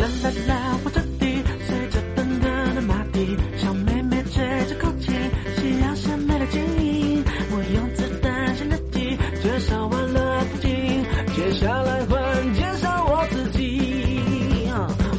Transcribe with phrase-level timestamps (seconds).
[0.00, 5.12] 啦啦啦，我这里随着奔腾的马蹄，小妹妹吹着口琴，
[5.56, 7.22] 夕阳下美的剪影。
[7.50, 11.04] 我用子弹先的击，介绍完了风景，
[11.36, 14.70] 接下来换介绍我自己。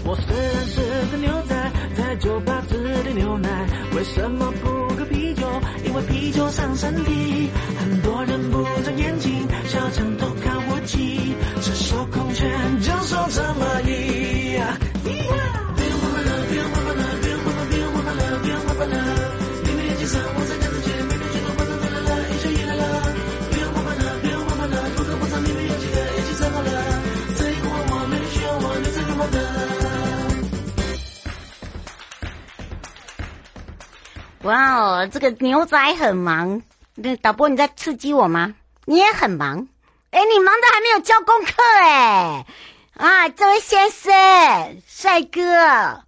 [0.03, 5.45] 我虽然是个牛仔，在酒吧只点牛奶，为什么不喝啤酒？
[5.85, 7.30] 因为啤酒伤身体。
[34.43, 36.61] 哇哦，这个牛仔很忙。
[36.95, 38.55] 那导播，你在刺激我吗？
[38.85, 39.67] 你也很忙。
[40.09, 41.53] 哎，你忙的还没有交功课
[41.83, 42.45] 哎。
[43.01, 44.11] 啊，这位先生，
[44.85, 45.41] 帅哥，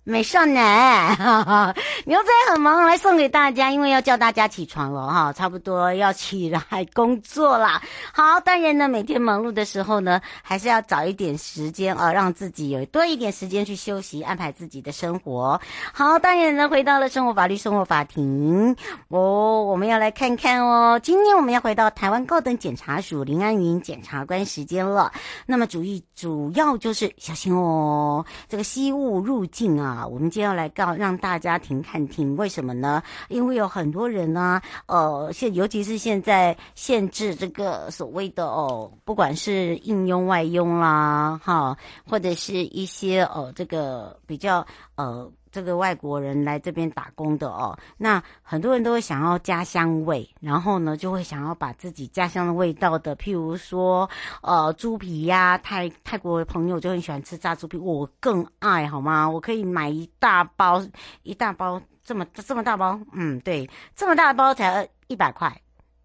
[0.04, 6.62] 美少男，哈哈，牛仔很忙，来送给大家，因为要叫大家起床了哈，差不多要起来
[6.94, 7.81] 工作啦。
[8.14, 15.60] 好，当然呢，每天忙碌的时候呢，还是要找一点时间啊，让自己有多一点时间去休息，安排自己的生活。
[15.94, 18.75] 好，当然呢，回到了生活法律生活法庭，
[19.08, 25.12] 哦，我们要来看看哦，今天我们要回到台湾高等检察署林安云检察官时间了。
[25.48, 26.78] 那么主意主要。
[26.84, 33.02] 就是小心哦，这个吸物入境啊，我们今天要来告让大家停看听，为什么呢？
[33.30, 45.32] 因为有很多人呢，呃，现尤其是现在限制这个所谓的哦，不管是应用外佣啦，哈，或者是一些呃，这个比较呃。
[45.53, 54.09] 这个外国人来这边打工的哦，那很多人都会想要家乡味，然后呢，就会想要把自己家乡的味道的，譬如说，
[54.42, 59.30] 呃，猪皮呀，泰泰国的朋友就很喜欢吃炸猪皮，我更爱，好吗？
[59.30, 60.84] 我可以买一大包，
[61.22, 65.56] 一大包这么这么大包，嗯，对，这么大包才一百块，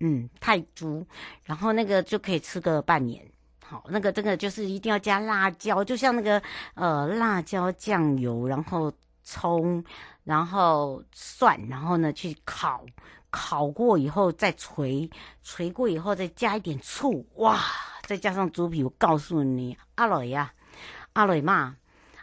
[0.00, 1.06] 嗯，泰铢，
[1.44, 3.24] 然后那个就可以吃个半年，
[3.64, 6.42] 好，那个这个就是一定要加辣椒，就像那个
[6.74, 8.92] 呃辣椒酱油，然后。
[9.28, 9.84] 葱，
[10.24, 12.82] 然后蒜，然后呢去烤，
[13.30, 15.08] 烤过以后再锤，
[15.42, 17.60] 锤过以后再加一点醋，哇，
[18.06, 20.50] 再加上猪皮，我告诉你，阿磊呀，
[21.12, 21.76] 阿磊嘛，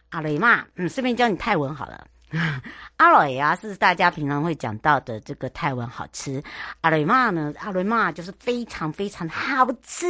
[0.09, 2.07] 阿磊嘛，嗯，顺便教你泰文好了，
[2.97, 6.43] 阿磊呀是大家平常会讲到的这个泰文好吃，
[6.81, 10.07] 阿雷嘛呢，阿雷嘛就是非常非常好吃，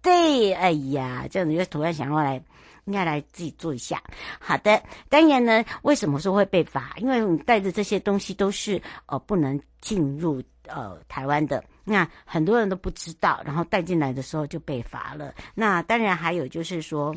[0.00, 2.40] 对，哎呀，这样子就突然想过来。
[2.88, 4.02] 应该来自己做一下。
[4.40, 6.94] 好的，当然呢，为什么说会被罚？
[6.96, 11.62] 因为你带着这些东西都是呃不能进入呃台湾的。
[11.84, 15.34] 那很多人都不知道，然后带进来的时候就被罚了。
[15.54, 17.14] 那当然还有就是说。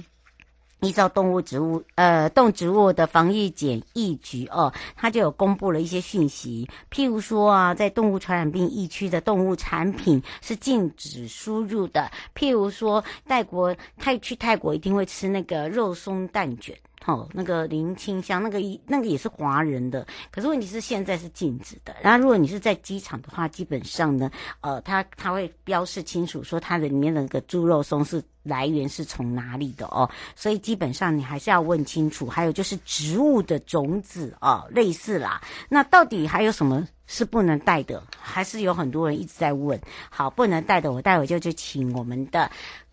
[0.82, 16.76] 依照动物植物呃动植物的防疫检疫局哦，它就有公布了一些讯息，譬如说啊，在动物传染病疫区的动物产品是禁止输入的，譬如说泰国泰去泰国一定会吃那个肉松蛋卷。
[17.06, 21.96] 哦，那个林清香，那个一那个也是华人的，可是问题是现在是禁止的。
[22.02, 24.30] 然后如果你是在机场的话，基本上呢，
[24.62, 32.28] 呃，它它会标示清楚说它的里面的那个猪肉松是来源是从哪里的哦，所以基本上你还是要问清楚。
[32.28, 35.42] 还有就是植物的种子哦，类似啦。
[35.70, 38.04] 那到底还有什么是不能带的？
[38.20, 39.80] 还是有很多人一直在问。
[40.10, 42.50] 好，不能带的，我待会就去请我们的。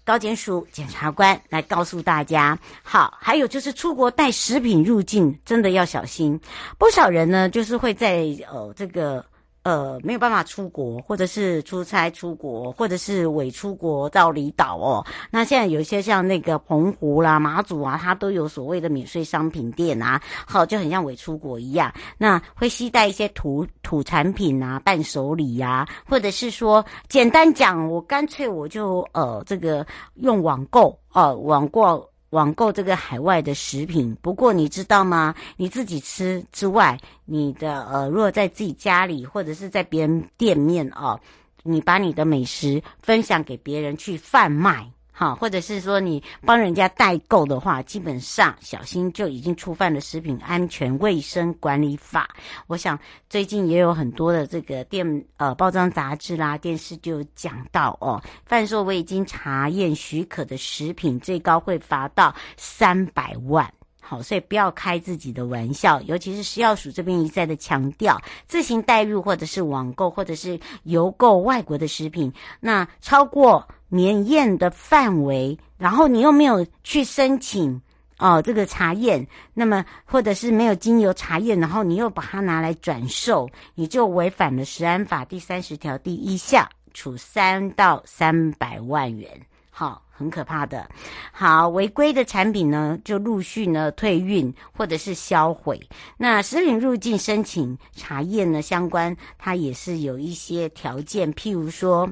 [0.09, 6.41] 高检署检察官来告诉大家，好，还有就是出国带食品入境，真的要小心。
[6.79, 9.23] 不少人呢，就是会在呃这个。
[9.69, 15.05] 呃，没有办法出国，或者是出差出国，或者是伪出国到离岛哦。
[15.31, 21.93] 那现在有一些像那个澎湖啦、马祖啊，它都有所谓的免税商品店啊，好，就很像伪出国一样。
[22.17, 32.08] 那会携带一些土土产品啊、伴手礼呀、啊，或者是说，简单讲，我干脆我就呃这个用网购哦、网购。
[32.31, 35.35] 网购这个海外的食品，不过你知道吗？
[35.57, 41.19] 你自己吃之外，你的呃，如果在自己家里或者是在别人店面哦，
[41.63, 44.91] 你把你的美食分享给别人去贩卖。
[45.19, 52.29] 好，或者是说你帮人家代购的话，基本上小心就已经触犯了食品安全卫生管理法。
[52.69, 52.97] 我想
[53.29, 55.05] 最近也有很多的这个电
[55.37, 63.69] 呃包装杂志啦、电视就有讲到哦，贩售未经查验许可的食品，最高会罚到三百万。
[64.01, 68.17] 好，所以不要开自己的玩笑，尤其是食药署这边一再的强调，
[68.47, 73.67] 自行代入或者是网购或者是邮购外国的食品，那超过。
[73.89, 77.81] 免验的范围，然后你又没有去申请
[78.19, 89.31] 哦，这个查验，那么或者是没有经由查验，然后你又把它拿来转售，你就违反了食安法第三十条第一项，处三到三百万元，
[89.71, 90.89] 好、很可怕的。
[91.33, 95.81] 好，违规的产品呢，就陆续呢退运或者是销毁。
[96.17, 102.11] 那食品入境申请查验呢，相关它也是有一些条件，譬如说。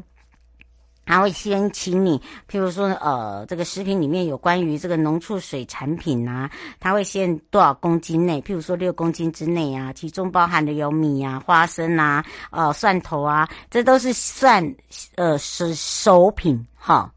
[1.07, 2.21] 他会先请你，
[2.51, 14.75] 譬如说，呃，这个食品里面有关于这个农畜水产品啊，他会限多少公斤内，譬如说六公斤之内啊，其中包含的有米啊、花生啊、呃、蒜头啊，这都是算
[15.15, 17.11] 呃是熟品哈。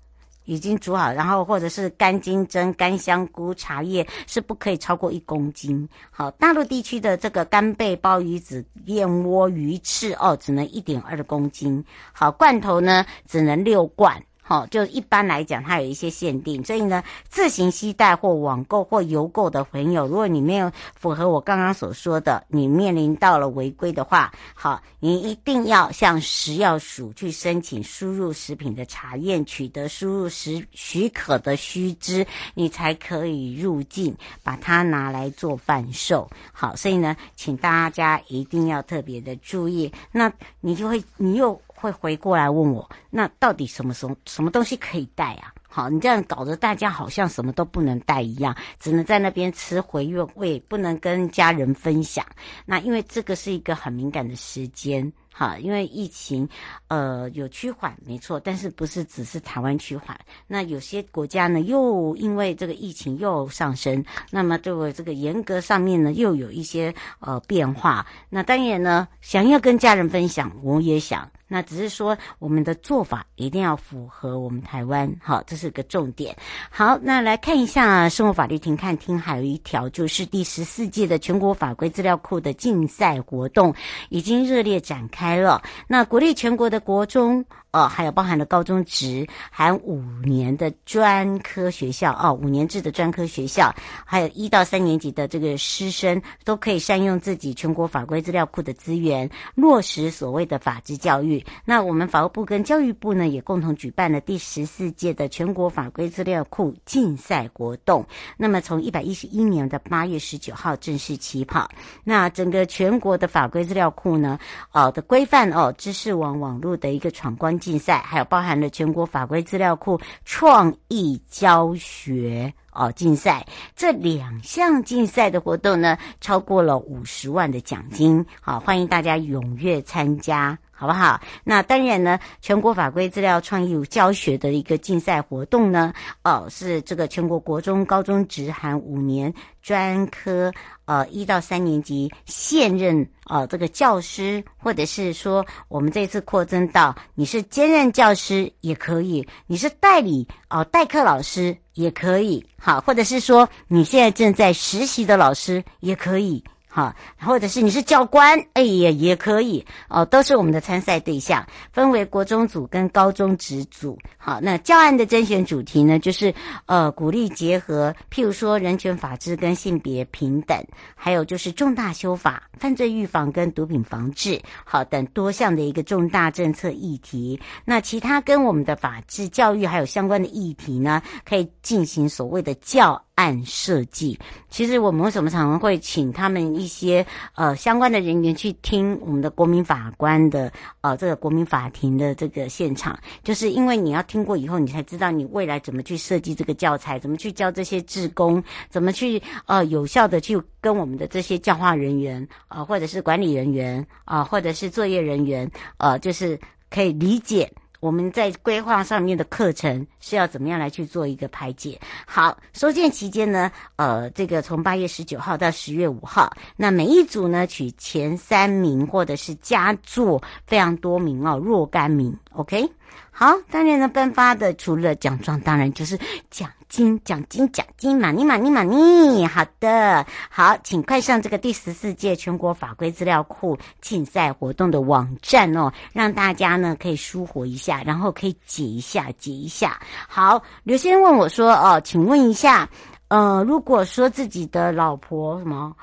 [0.50, 5.88] 已经煮好，然后或者是干金针、干香菇、茶叶是不可以超过一公斤。
[6.10, 11.86] 好，大陆地区的这个干贝、鲍鱼子、燕窝、鱼翅哦，只能一点二公斤。
[12.12, 14.20] 好，罐头呢只能六罐。
[14.50, 32.26] 好，就一般来讲，它有一些限定，所以呢，自行携带或网购或邮购的朋友，如果你没有符合我刚刚所说的，你面临到了违规的话，好，你一定要向食药署去申请输入食品的查验，取得输入食许可的须知，
[32.56, 36.28] 你才可以入境，把它拿来做贩售。
[36.52, 41.62] 好，所以呢，请大家一定要特别的注意，那你就会，你又。
[41.80, 45.54] 会回过来问我，那到底什么什么什么东西可以带啊？
[45.72, 52.26] 好，你这样搞得大家好像什么都不能带一样，只能在那边吃回味，不能跟家人分享。
[52.66, 55.12] 那因为这个是一个很敏感的时间。
[55.32, 56.50] 哈，因为疫情，
[56.90, 60.20] 呃，有趋缓，没错，但是不是只是台湾趋缓？
[60.48, 68.06] 那有些国家呢，又因为这个疫情又上升，那么对我这个严格上面呢，又有一些呃变化。
[68.28, 76.34] 那当然呢，想要跟家人分享，我也想，那只是说我们的做法一定要符合我们台湾，好，这是个重点。
[76.70, 83.74] 好，那来看一下生活法律庭看听，还有一条就是第十四届的全国法规资料库的竞赛活动
[84.08, 85.36] 已经热烈展开。
[85.36, 93.72] 了，那国立全国的国中，呃，还有包含了高中职，含五年的专科学校哦，五年制的专科学校，
[94.04, 101.46] 还有一到三年级的这个师生，都可以善用自己全国法规资料库的资源，落实所谓的法治教育。
[101.64, 108.04] 那我们法务部跟教育部呢，也共同举办了第十四届的全国法规资料库竞赛活动。
[108.36, 111.70] 那么从一百一十一年的八月十九号正式起跑。
[112.04, 114.40] 那整个全国的法规资料库呢，
[114.72, 117.59] 呃的规范哦，知识网网络的一个闯关。
[117.60, 130.58] 竞赛还有包含了全国法规资料库创意教学哦竞赛，这两项竞赛的活动呢，超过了五十万的奖金，好，欢迎大家踊跃参加。
[130.80, 131.20] 好不好？
[131.44, 135.94] 那当然呢，全国法规资料创意教学的一个竞赛活动呢，
[136.24, 140.50] 哦，是这个全国国中、高中职含五年专科，
[140.86, 156.42] 呃，一到三年级现任呃这个教师，或者是说我们这次扩增到你是兼任教师也可以，你是代理哦、呃、代课老师也可以，好，或者是说你现在正在实习的老师也可以。
[156.80, 163.98] 啊，或者是你是教官，哎呀，也可以哦，都是我们的参赛对象，分为国中组跟高中职组。
[164.18, 166.34] 好，那教案的甄选主题呢，就是
[166.68, 170.58] 呃，鼓励结合，譬如说人权法治跟性别平等，
[170.96, 177.38] 还有就是重大修法、犯罪预防跟毒品防治，好等多项的一个重大政策议题。
[177.66, 184.18] 那其他跟我们的法治教育还有相关的议题呢，可以进行所谓的教案设计。
[184.50, 190.52] 其实我们为什么常常会请他们一些呃相关的人员去听我们的国民法官的
[190.82, 206.40] 呃这个国民法庭的这个现场，就是因为你要听过以后，你才知道你未来怎么去设计这个教材，怎么去教这些志工，怎么去呃有效的去跟我们的这些教化人员啊、呃，或者是管理人员啊、呃，或者是作业人员呃，就是
[206.70, 207.52] 可以理解。
[207.80, 211.80] 我们在规划上面的课程是要怎么样来去做一个排解？
[212.06, 222.70] 好，收件期间呢，呃，这个从八月十九号到十月五号，那每一组呢取前三名或者是佳作非常多名哦，若干名，OK。
[223.12, 225.98] 好，当然呢，颁发的除了奖状，当然就是
[226.30, 229.26] 奖金，奖金，奖金，玛尼玛尼玛尼。
[229.28, 239.80] 好的，好，请快上这个第十四届全国法规资料库竞赛活动的网站哦，让大家呢可以舒活一下，然后可以解一下，解一下。
[240.08, 242.70] 好，刘先生问我说：“哦，请问一下，
[243.08, 245.76] 呃，如果说自己的老婆什么？”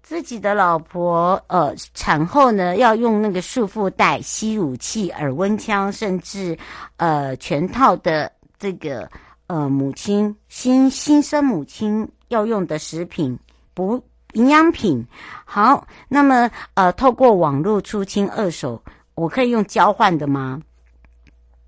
[0.00, 6.56] 自己的老婆，呃，产后呢要用那个束缚带、吸乳器、耳温枪，甚至，
[6.96, 9.06] 呃，全套的这个，
[9.48, 13.36] 呃，母亲新新生母亲要用的食品、
[13.74, 14.00] 补
[14.34, 15.04] 营养品。
[15.44, 18.80] 好，那么，呃，透过网络出清二手，
[19.14, 20.62] 我可以用交换的吗？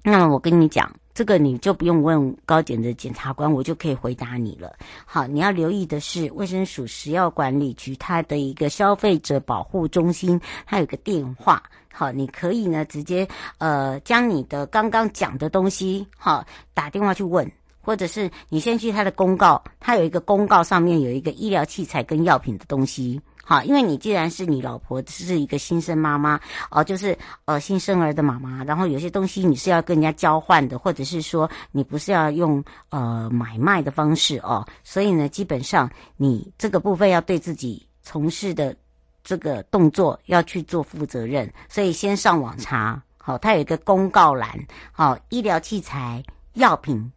[0.04, 0.90] 那我跟你讲。
[1.12, 4.72] 这个你就不用问高检的检察官，我就可以回答你了。
[5.04, 11.62] 好，你要留意的是，卫生署食药管理局它的一个消费者保护中心，它有个电话。
[11.92, 23.20] 好，你可以呢直接呃将你的刚刚讲的东西，好打电话去问，或者是你先去他的公告，他有一个公告上面有一个医疗器材跟药品的东西。
[23.42, 26.38] 好，因为你既然是你老婆是一个新生妈妈
[26.70, 38.76] 哦，就是呃新生儿的妈妈，然后有些东西你是要跟人家交换的，或者是说你不是要用呃买卖的方式哦，所以呢，基本上你这个部分要对自己从事的
[39.24, 44.48] 这个动作要去做负责任，所以先上网查，好，它有一个公告栏，
[44.92, 46.22] 好，医疗器材、
[46.52, 47.10] 药品。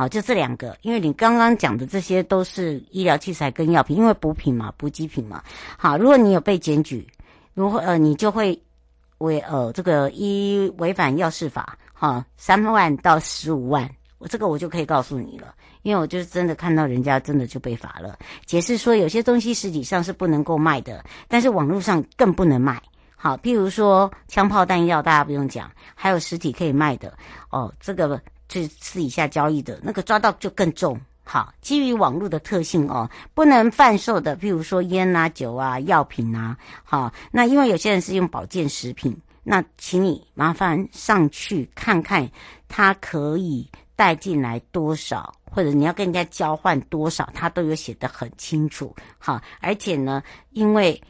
[0.00, 5.44] 好，就这两个，因为你刚刚讲的这些都是医疗器材跟药品，因为补品嘛，补给品嘛。
[5.76, 7.06] 好，如果你有被检举，
[7.52, 8.58] 如果呃，你就会
[9.18, 18.18] 违呃这个依违反药事法，哈，三万到十五万，我这个我就可以告诉你了，因为我就是真的看到人家真的就被罚了。
[18.46, 22.80] 解释说有些东西实体上是不能够卖的，但是网络上更不能卖。
[23.16, 27.12] 好，譬如说枪炮弹药，大家不用讲，还有实体可以卖的
[27.50, 28.18] 哦，这个。
[28.50, 31.00] 去私底下交易的那个抓到就更重。
[31.22, 36.56] 好，基于网络的特性哦，不能贩售的，譬如说烟啊、酒啊、药品啊。
[36.82, 42.28] 好，那因为有些人是用保健食品，那请你麻烦上去看看，
[42.68, 48.94] 他可以带进来多少，或者你要跟人家交换多少，他都有写得很清楚。
[49.18, 51.00] 好，而且呢，因为。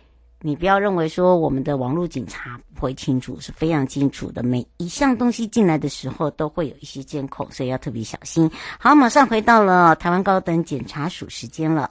[0.43, 4.43] 你不要认为说我们的网络警察不会清楚，是非常清楚的。
[4.43, 8.51] 每一项东西进来的时候都会有一些监控，所以要特别小心。
[8.79, 11.91] 好，马上回到了台湾高等检察署时间了。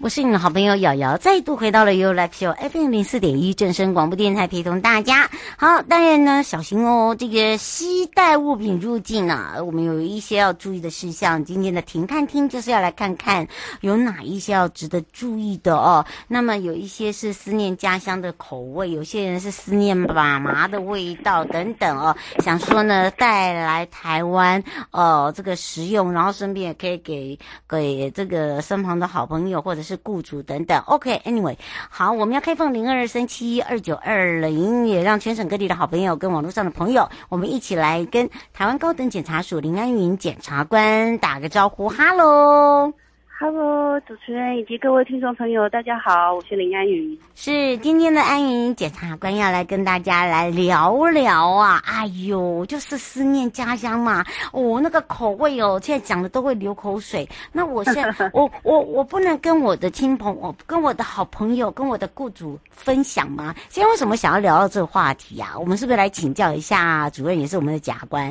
[0.00, 5.28] 我是你的好朋友瑶瑶，再度回到了 u l i f Show FM 零四点一正声广播电台，陪同大家。
[5.56, 11.44] 好，当然呢，小心哦，这个携带物品入境啊，我们有一些要注意的事项。
[11.44, 13.44] 今天的停看听就是要来看看
[13.80, 16.06] 有哪一些要值得注意的哦。
[16.28, 22.16] 那么有一些是思念家乡的口味，有些人是思念爸妈的味道等等哦。
[22.38, 24.62] 想说呢，带来台湾
[24.92, 27.36] 哦，这个食用，然后顺便也可以给
[27.68, 29.87] 给这个身旁的好朋友或者是。
[29.88, 31.56] 是雇主等等，OK，Anyway，、
[31.88, 42.92] 好，我们要开放零二三七二九二零，也让全省各地的好朋友跟网络上的朋友，我们一起来跟台湾高等检察署林安云检察官打个招呼，，Hello。
[43.40, 47.16] Hello，主持人以及各位听众朋友，大家好，我是林安云。
[47.36, 54.24] 是今天的安云检察官要来跟大家来聊聊啊，哎呦，就是思念家乡嘛。
[54.50, 57.28] 哦，那个口味哦，现在讲的都会流口水。
[57.52, 63.54] 那我现在， 我我我不能跟我的亲朋，我跟我的好朋友，跟我的雇主分享吗？
[63.68, 65.56] 今天为什么想要聊到这个话题啊？
[65.56, 68.28] 我们是不是来请教一下主任，也是我们的检察官？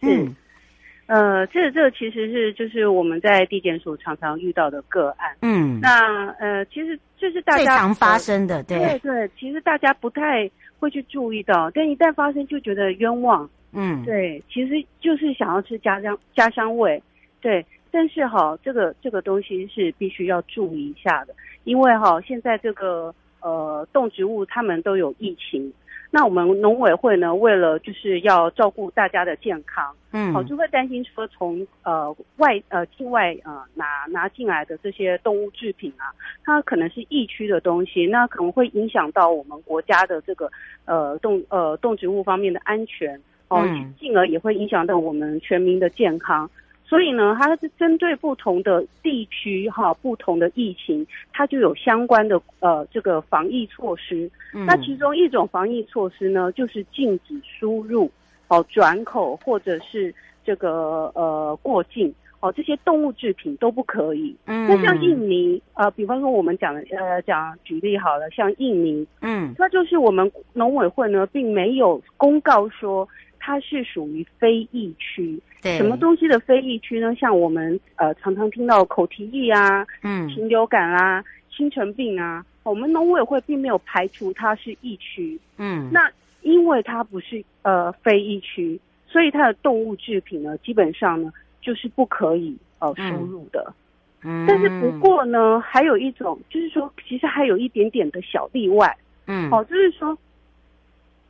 [0.00, 0.34] 嗯。
[1.10, 5.36] 呃，这个这个其实是就是我们在地检署常常遇到的个案。
[5.42, 10.48] 嗯，那呃，其实就是大家最常发生的，对对对，其实大家不太
[10.78, 13.50] 会去注意到，但一旦发生就觉得冤枉。
[13.72, 17.02] 嗯，对，其实就是想要吃家乡家乡味，
[17.40, 25.72] 对，但是哈，这个这个东西是必须要注意一下的，因为哈，现在这个呃动植物它们都有疫情。
[26.12, 36.10] 那我们农委会呢，为了就是要照顾大家的健康，嗯，好，就会担心说从呃外呃境外呃拿拿进来的这些动物制品啊，
[36.44, 40.50] 它可能是疫区的东西，那可能会影响到我们国家的这个
[40.84, 43.64] 呃动呃动植物方面的安全，哦，
[43.98, 46.50] 进而也会影响到我们全民的健康。
[46.90, 54.28] 所以呢，它是针对不同的地区哈，不同的疫情，它就有相关的呃这个防疫措施。
[54.52, 54.66] 嗯。
[54.66, 58.10] 那其中一种防疫措施呢，就是禁止输入
[58.48, 60.12] 哦、转口或者是
[60.44, 64.34] 这个呃过境哦，这些动物制品都不可以。
[64.46, 64.66] 嗯。
[64.68, 73.08] 那像印尼呃，比方说我们讲的呃讲举例好了，像印尼，嗯，那就是我们农委会呢，并没有公告说。
[73.40, 77.12] 它是属于非疫区，对，什么东西的非疫区呢？
[77.14, 86.08] 像我们呃常常听到口蹄疫啊，嗯，禽流感啊，新城病啊，我们农委会并没有排除它是疫区，嗯，那
[86.42, 93.72] 因为它不是呃非疫区，所以它的动物制品呢，基本上呢就是不可以呃输入的，
[94.22, 98.94] 嗯，但是不过呢，还有一种就是说，其实还有一点点的小例外，
[99.26, 100.16] 嗯，哦，就是说。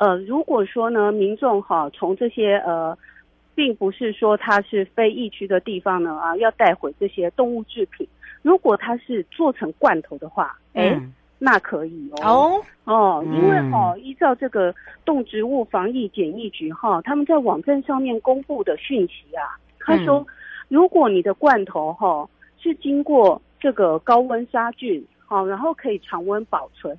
[0.01, 2.97] 呃，如果说呢，民众哈从这些呃，
[3.55, 8.09] 并不是说它是非疫区的地方呢啊，要带回这些动物制品。
[8.41, 11.03] 如果它是做成罐头的话，哎、嗯欸，
[11.39, 12.63] 那可以哦。
[12.87, 20.27] 哦，哦，因为哈，依照这个动植物防疫检疫局哈，他们在网站上面公布的讯息啊，他说，
[20.69, 22.27] 如果你的罐头哈
[22.59, 26.97] 是经过这个高温杀菌，好，然后可以常温保存。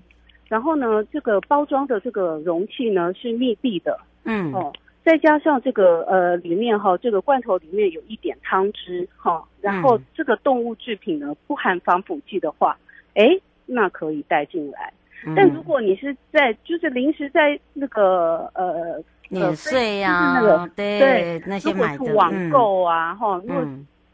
[0.52, 4.52] 然后呢，这个包装的这个容器呢是密闭的，嗯。
[4.52, 12.78] 哦，再加上这个呃里面哈，这个罐头里面有一点汤汁哈，然后这个动物制品呢不含防腐剂的话，
[13.14, 13.30] 哎，
[13.66, 14.92] 那可以带进来。
[15.26, 23.66] 嗯、但如果你是在就是临时在那个呃免税呀、啊，就是那个对对那些买的网购啊哈，如果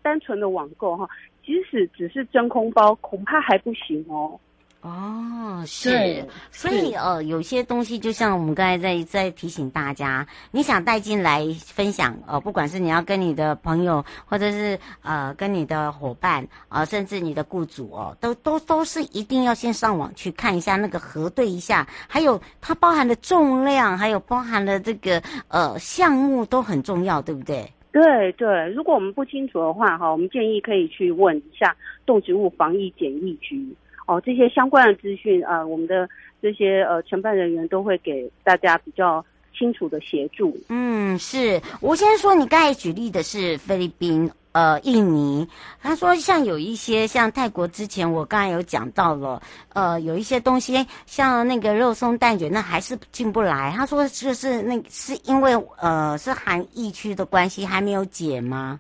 [0.04, 1.10] 单纯的网购哈，
[1.44, 4.40] 即使只是真空包，恐怕还不行哦。
[4.88, 27.70] 哦，是，所以呃，有些东西就像我们刚才在在提醒大家，你想带进来分享，呃，不管是你要跟你的朋友，或者是呃跟你的伙伴啊、呃，甚至你的雇主哦，都都都是一定要先上网去看一下那个核对一下，还有它包含的重量，还有包含的这个呃项目都很重要，对不对？
[27.92, 33.76] 对对，如果我们不清楚的话，哈，我们建议可以去问一下动植物防疫检疫局。
[34.08, 36.10] 哦，这些相关的资讯啊，我们的
[36.42, 40.58] 这些呃承办人员都会给大家比较清楚的协助。
[40.70, 45.46] 嗯，是吴先生说，你刚才举例的是菲律宾、呃，印尼。
[45.82, 49.42] 他说像有一些像泰国，之前我刚才有讲到了，
[49.74, 53.74] 呃，有一些东西像那个肉松蛋卷，那还是进不来。
[53.76, 58.80] 他说就是那是因为呃是含疫区的关系，还没有解吗？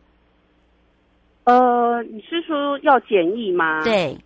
[1.44, 3.84] 呃，你是说要检疫吗？
[3.84, 4.18] 对。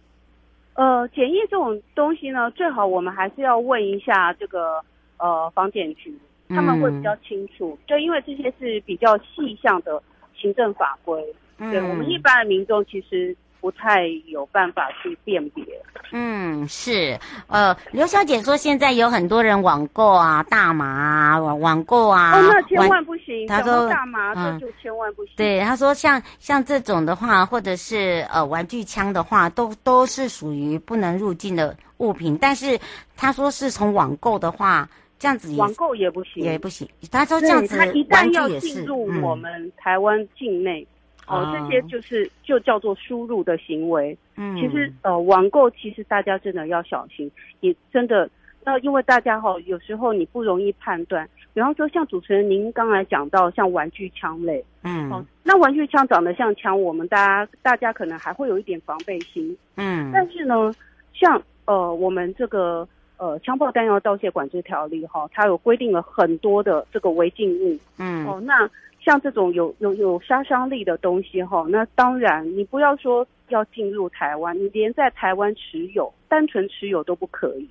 [0.74, 4.82] 呃，检疫这种东西呢，最好我们还是要问一下这个
[5.18, 6.18] 呃房检局，
[6.50, 7.78] 他们会比较清楚。
[7.86, 10.02] 就、嗯、因为这些是比较细项的
[10.34, 11.22] 行政法规，
[11.58, 15.64] 嗯、对我们一般的民众其实不太有办法去辨别。
[16.12, 23.48] 嗯，是，呃，刘小姐说现在有很多人网购啊，大麻啊，网网购啊，哦，那千万不行。
[23.48, 25.36] 她说大麻这就千万不行。
[25.36, 32.38] 嗯、对，她说像像这种的话，或者是呃玩具枪的话，都都是属于不能入境的物品。
[32.38, 32.78] 但是
[33.16, 36.86] 她说是从网购的话，这样子网购也不行，也不行。
[37.10, 40.86] 他说这样子，他一旦要进入我们台湾境内。
[41.28, 44.18] 嗯哦，这些就是就叫做输入的行为。
[44.36, 47.32] 嗯，其实呃，网购其实大家真的要小心，
[47.62, 48.30] 也真的，
[48.66, 51.28] 那因为大家哈、哦，有时候你不容易判断。
[51.54, 59.56] 比方说，像主持人您刚才讲到像玩具枪类，嗯，哦，那玩具枪长得像枪，我们大家大家可能还会有一点防备心。
[59.76, 60.74] 嗯，但是呢，
[61.14, 67.78] 像呃，我们这个呃枪炮弹药盗窃管制条例哈、哦，它有规定了很多的这个违禁物。
[67.98, 68.70] 嗯，哦，那。
[69.04, 77.68] 像这种有有有杀伤力的东西哈，那当然你不要说要进入台湾，你连在台湾持有，单纯持有都不可以。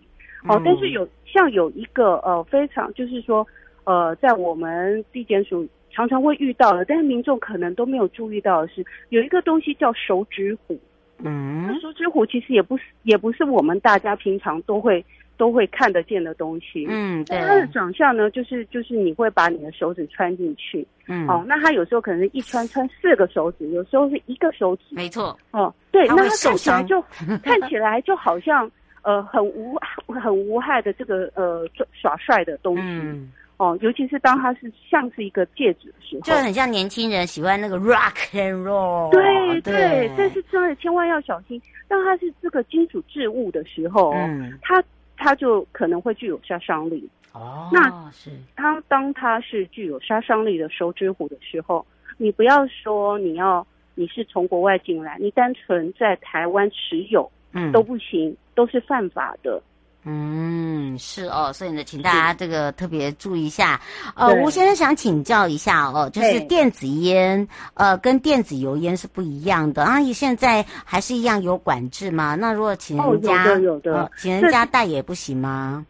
[0.48, 3.46] 哦，但是有像有一个呃非常就是说
[3.84, 10.78] 呃，在我们地检署常常会遇到的，但是民众可能都没有注意到的是，有一个东西叫手指虎。
[11.22, 15.04] 嗯，手指虎其实也不是也不是我们大家平常都会。
[15.40, 27.02] 都会看得见的东西，嗯，对，它的长相呢，就是就是你会把你的手指穿进去，嗯，哦，那它有时候可能是一穿穿四个手指，有时候是一个手指，没错，哦，对，那它看起来就
[27.42, 29.74] 看起来就好像呃很无
[30.08, 39.58] 很无害的这个呃耍帅的东西，嗯，哦，尤其是当它是像是一个戒指的时候，就很像年轻人喜欢那个 rock and roll，对。
[39.62, 44.84] 对，但是真的千万要小心，当它是这个金属制物的时候，嗯，它。
[45.20, 47.68] 它就可能会具有杀伤力哦。
[47.70, 59.62] 那是它当它是具有杀伤力的收支虎的时候，你不要说你要你是从国外进来，你单纯在台湾持有，嗯，都不行，都是犯法的。
[60.04, 63.78] 嗯，是哦，所以呢，请大家这个特别注意一下。
[64.16, 70.12] 呃，吴先生想请教一下哦，就是电子烟，呃，跟电子油烟是不一样的阿啊。
[70.14, 72.34] 现在还是一样有管制吗？
[72.34, 75.84] 那如果请人家，哦、有的有的、呃，请人家带也不行吗？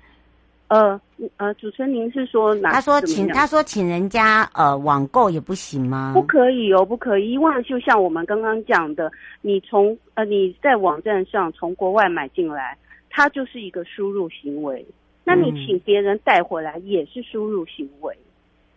[0.66, 1.00] 呃
[1.36, 2.72] 呃，主持人您是说哪？
[2.72, 6.12] 他说请他说请人家呃网购也不行吗？
[6.14, 9.08] 不可以哦，不可以，因为就像我们刚刚讲的，
[9.40, 12.76] 你从呃你在网站上从国外买进来。
[13.10, 14.86] 它就是一个输入行为，
[15.24, 18.16] 那你请别人带回来也是输入行为。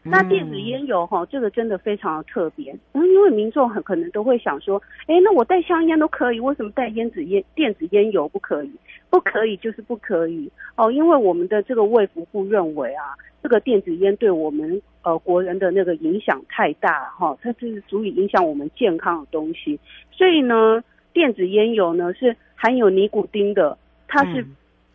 [0.05, 2.75] 嗯、那电子烟油哈，这个真的非常的特别。
[2.91, 8.71] 嗯，因为民众很可能都会想说，哎，那我带香烟都可以，为什么带烟子烟电子烟油不可以？
[9.09, 19.79] 不可以就是不可以哦，因为我们的这个卫福部认为啊，这个电子烟对我们呃国人的那个影响太大哈，它是足以影响我们健康的东西。
[20.11, 23.77] 所以呢，电子烟油呢是含有尼古丁的。
[24.13, 24.45] 它是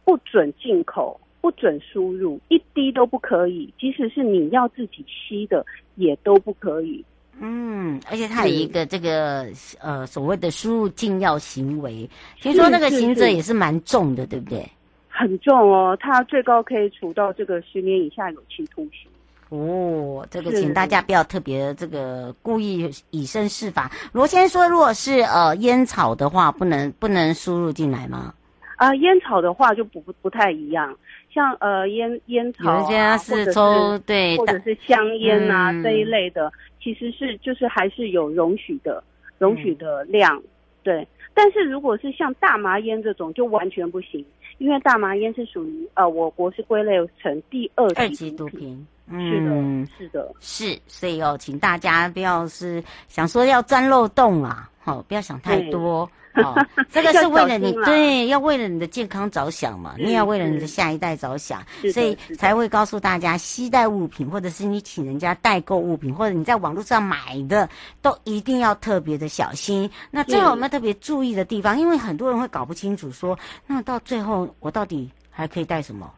[0.05, 3.69] 不准进口，不准输入，一滴都不可以。
[3.77, 7.05] 即使是你要自己吸的，也都不可以。
[7.41, 9.49] 嗯，而且它有一个这个
[9.81, 12.09] 呃所谓的输入禁药行为，
[12.41, 14.65] 听说那个刑责也是蛮重的，对不对？
[15.09, 19.11] 很重哦，它最高可以处到这个十年以下有期徒刑。
[19.49, 23.91] 哦，这个请大家不要特别这个故意以身试法。
[24.13, 28.33] 罗先生说，如果是呃烟草的话，不能不能输入进来吗？
[28.79, 30.97] 啊，烟草的话就不不不太一样，
[31.29, 39.03] 像呃烟烟草啊，是抽对，或者是香烟啊、嗯、这一类的，其实是就是还是有容许的，
[39.39, 40.45] 容许的量，嗯、
[40.85, 41.09] 对。
[41.35, 44.25] 但是如果是像大麻烟这种，就完全不行，
[44.59, 48.87] 因为大麻烟是属于呃，我国是归类成第二级，二级毒品。
[49.11, 56.09] 嗯，是的，是的，是，所以哦，请大家不要是想说要钻漏洞啊，好、哦，不要想太多。
[56.43, 56.55] 哦，
[56.91, 67.17] 这个是为了你，对，要为了你的健康着想嘛，你也要为了你的下一代着想，所以才会告诉大家，携带物品或者是你请人家代购物品，或者你在网络上买
[67.49, 67.69] 的，
[68.03, 69.91] 都一定要特别的小心。
[70.11, 76.13] 那最后我们要特别注意的地方，因为很多人会搞不清楚说，说那到最后我到底还可以带什么？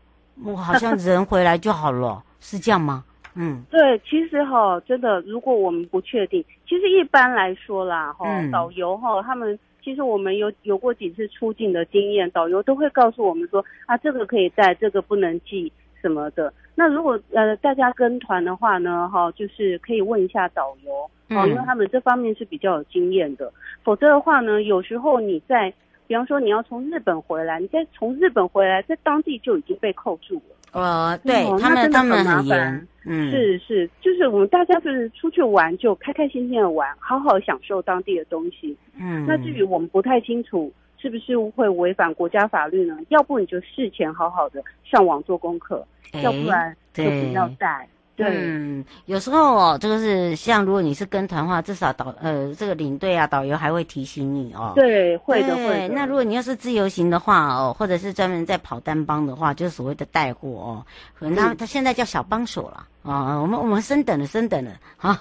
[0.44, 3.04] 我好像人回来就好了，是这样吗？
[3.34, 9.58] 嗯，对，其实哈，真的，如果我们不确定，其实一般来说啦，哈、嗯，导游哈他们。
[9.82, 16.52] 其实我们有有过几次出境的经验，导游都会告诉我们说啊，这个可以带，这个不能寄什么的。
[16.74, 23.52] 那如果呃大家跟团的话呢，哈，就是可以问一下导游，哦，因为他们这方面是比较有经验的。
[23.82, 25.72] 否则的话呢，有时候你在，
[26.06, 30.56] 比方说你要从日本回来，你在从日本回来，在当地就已经被扣住了。
[30.72, 38.76] 呃，对、哦、他们他们很严，嗯，是是，就是我们大家就是出去玩就开开心心的玩，好好享受当地的东西。
[38.98, 42.96] 嗯，那至于我们不太清楚是不是会违反国家法律呢？
[43.08, 47.88] 要不你就事前好好的上网做功课，欸、要不然就不要带。
[48.28, 54.72] 嗯，有时候哦，这个是像如果你是跟团的话，至少导呃这个领队啊导游还会提醒你哦。
[54.74, 55.94] 对，会的会的。
[55.94, 60.84] 那如果你要是自由行的话哦，或者是专门在跑单帮的话，就是所谓的带货哦，
[61.18, 62.86] 可能他他现在叫小帮手了。
[63.02, 65.18] 啊、哦，我们我们升等了，升等了，哈，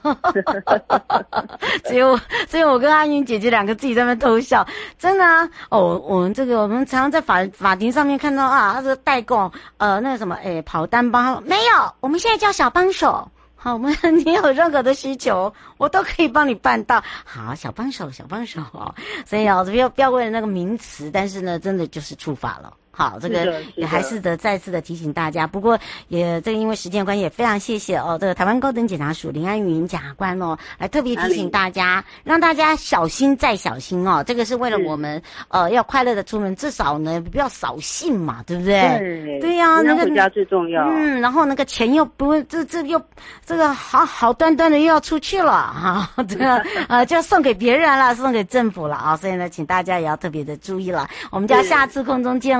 [1.88, 18.62] 只有只有我跟阿云姐姐两个自己在那偷笑，真的啊，哦，我们这个我们常常在法法庭上面看到啊，他说代购，呃，那个什么，哎，跑单帮，没有，我们现在叫小帮手，好，我们你有任何的需求，我都可以帮你办到，好，小帮手，小帮手。
[18.74, 18.94] 哦，
[19.26, 22.74] 所以啊，不要不要为了那个名词，但是呢，真的就是触法了。
[23.00, 25.48] 好，这个也还是得再次的提醒大家。
[25.48, 34.22] 不过也这个因为时间关系，也非常谢谢哦，这个台湾高等检察署林安云检察官哦，来特别提醒大家，让大家小心再小心哦。
[34.28, 38.82] 这个是为了我们呃要快乐的出门，至少呢不要扫兴嘛，对不对？
[39.00, 40.84] 对对呀，那个回家最重要。
[40.90, 43.02] 嗯，然后那个钱又不会，这这又
[43.46, 46.58] 这个好好端端的又要出去了哈，这个
[46.90, 49.16] 呃就要送给别人了，送给政府了啊。
[49.16, 51.08] 所以呢，请大家也要特别的注意了。
[51.32, 52.60] 我们就要下次空中见